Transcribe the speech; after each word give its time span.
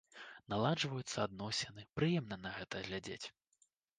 Наладжваюцца 0.53 1.17
адносіны, 1.27 1.85
прыемна 2.01 2.35
на 2.47 2.55
гэта 2.57 2.83
глядзець. 2.87 3.21